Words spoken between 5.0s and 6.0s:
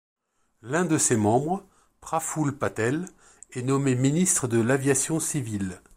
civile.